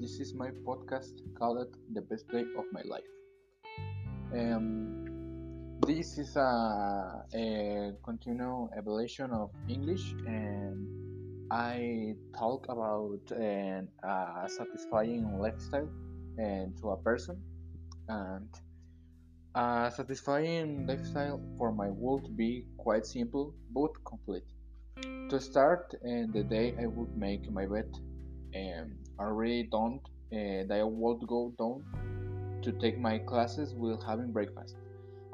this 0.00 0.18
is 0.18 0.34
my 0.34 0.50
podcast 0.66 1.22
called 1.38 1.76
The 1.92 2.00
Best 2.00 2.26
Day 2.28 2.44
of 2.58 2.64
My 2.72 2.82
Life. 2.82 3.12
Um, 4.34 5.06
this 5.86 6.18
is 6.18 6.34
a, 6.34 7.22
a 7.32 7.92
continual 8.02 8.70
evolution 8.76 9.30
of 9.30 9.50
English, 9.68 10.16
and 10.26 10.84
I 11.52 12.16
talk 12.36 12.66
about 12.68 13.30
an, 13.38 13.86
a 14.02 14.48
satisfying 14.48 15.38
lifestyle 15.38 15.88
and 16.38 16.76
to 16.78 16.90
a 16.90 16.96
person, 16.96 17.40
and 18.08 18.48
a 19.54 19.92
satisfying 19.94 20.88
lifestyle 20.88 21.40
for 21.56 21.70
my 21.70 21.86
would 21.88 22.36
be 22.36 22.64
quite 22.78 23.06
simple 23.06 23.54
but 23.70 23.92
complete. 24.04 24.42
To 24.96 25.40
start, 25.40 25.94
the 26.02 26.44
day 26.48 26.74
I 26.80 26.86
would 26.86 27.16
make 27.16 27.50
my 27.50 27.66
bed 27.66 27.88
um, 28.56 28.96
I 29.18 29.24
really 29.24 29.68
don't 29.70 30.02
that 30.30 30.78
I 30.78 30.82
would 30.82 31.26
go 31.26 31.52
down 31.58 31.82
to 32.62 32.72
take 32.72 32.98
my 32.98 33.18
classes 33.18 33.74
while 33.74 34.00
having 34.00 34.32
breakfast. 34.32 34.76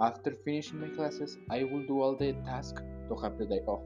After 0.00 0.32
finishing 0.44 0.80
my 0.80 0.88
classes, 0.88 1.38
I 1.50 1.64
will 1.64 1.86
do 1.86 2.00
all 2.02 2.16
the 2.16 2.32
tasks 2.44 2.82
to 3.08 3.16
have 3.16 3.38
the 3.38 3.46
day 3.46 3.60
off, 3.66 3.82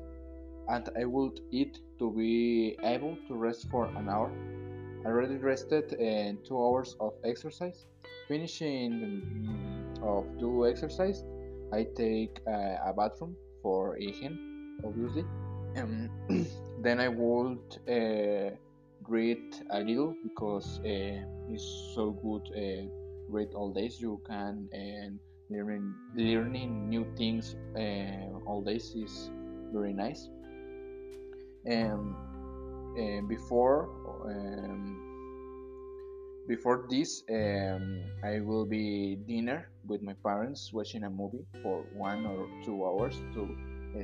and 0.68 0.88
I 0.98 1.04
would 1.04 1.40
eat 1.50 1.78
to 1.98 2.10
be 2.10 2.76
able 2.82 3.16
to 3.28 3.34
rest 3.34 3.68
for 3.70 3.86
an 3.86 4.08
hour. 4.08 4.30
I 5.04 5.08
already 5.08 5.36
rested 5.36 5.92
and 5.94 6.38
two 6.44 6.58
hours 6.62 6.96
of 7.00 7.14
exercise. 7.24 7.86
Finishing 8.28 8.92
mm, 8.92 10.02
of 10.02 10.26
two 10.38 10.66
exercise, 10.66 11.24
I 11.72 11.86
take 11.96 12.40
uh, 12.46 12.76
a 12.84 12.92
bathroom 12.96 13.36
for 13.62 13.96
hygiene, 13.96 14.78
obviously. 14.84 15.24
Um, 15.80 16.10
then 16.82 17.00
I 17.00 17.08
would. 17.08 17.78
Uh, 17.88 18.56
read 19.10 19.56
a 19.70 19.80
little 19.80 20.14
because 20.22 20.78
uh, 20.84 21.18
it's 21.50 21.92
so 21.94 22.12
good 22.22 22.42
uh, 22.56 22.86
read 23.28 23.48
all 23.54 23.72
days 23.72 24.00
you 24.00 24.20
can 24.26 24.68
and 24.72 25.18
learning 25.50 25.92
learning 26.14 26.88
new 26.88 27.04
things 27.16 27.56
uh, 27.76 28.46
all 28.46 28.62
days 28.62 28.94
is 28.94 29.30
very 29.72 29.92
nice 29.92 30.28
um, 31.70 32.16
and 32.96 33.28
before 33.28 33.88
um, 34.26 34.96
before 36.46 36.86
this 36.88 37.24
um, 37.30 38.00
i 38.22 38.38
will 38.40 38.64
be 38.66 39.16
dinner 39.26 39.68
with 39.86 40.02
my 40.02 40.14
parents 40.24 40.70
watching 40.72 41.02
a 41.04 41.10
movie 41.10 41.44
for 41.62 41.84
one 41.94 42.24
or 42.26 42.48
two 42.64 42.84
hours 42.84 43.16
to 43.34 43.48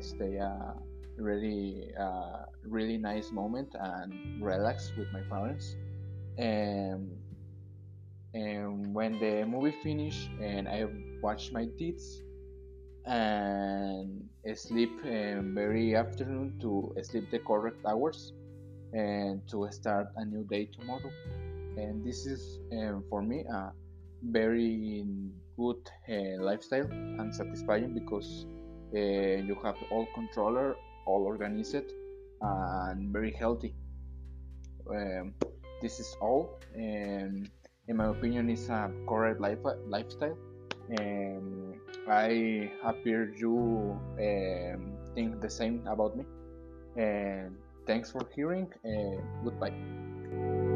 stay 0.00 0.38
uh, 0.38 0.72
really 1.18 1.90
uh, 1.98 2.44
really 2.64 2.98
nice 2.98 3.32
moment 3.32 3.74
and 3.78 4.42
relax 4.42 4.92
with 4.96 5.08
my 5.12 5.20
parents. 5.30 5.76
And 6.38 7.10
and 8.34 8.94
when 8.94 9.18
the 9.18 9.44
movie 9.46 9.74
finished 9.82 10.28
and 10.40 10.68
I 10.68 10.86
watched 11.22 11.52
my 11.52 11.66
kids 11.78 12.22
and 13.06 14.28
sleep 14.54 14.90
um, 15.04 15.54
very 15.54 15.96
afternoon 15.96 16.58
to 16.60 16.94
sleep 17.02 17.30
the 17.30 17.38
correct 17.38 17.84
hours 17.86 18.32
and 18.92 19.40
to 19.48 19.68
start 19.70 20.08
a 20.16 20.24
new 20.24 20.44
day 20.44 20.68
tomorrow. 20.78 21.10
And 21.76 22.04
this 22.04 22.26
is 22.26 22.58
um, 22.72 23.04
for 23.08 23.22
me 23.22 23.44
a 23.50 23.72
very 24.22 25.04
good 25.56 25.90
uh, 26.08 26.42
lifestyle 26.42 26.88
and 26.90 27.34
satisfying 27.34 27.94
because 27.94 28.46
uh, 28.94 28.98
you 28.98 29.56
have 29.62 29.76
all 29.90 30.06
controller 30.14 30.76
all 31.06 31.22
organized 31.22 31.92
and 32.40 33.12
very 33.12 33.32
healthy. 33.32 33.74
Um, 34.90 35.34
this 35.82 35.98
is 36.00 36.16
all, 36.20 36.60
and 36.74 37.50
in 37.88 37.96
my 37.96 38.06
opinion, 38.08 38.50
is 38.50 38.68
a 38.68 38.90
correct 39.08 39.40
life 39.40 39.58
lifestyle. 39.86 40.36
And 40.90 41.74
I 42.08 42.70
appear 42.84 43.34
you 43.34 43.98
um, 44.20 44.92
think 45.14 45.40
the 45.40 45.50
same 45.50 45.86
about 45.86 46.16
me. 46.16 46.24
And 46.96 47.56
thanks 47.86 48.10
for 48.10 48.22
hearing. 48.34 48.72
And 48.84 49.20
goodbye. 49.42 50.75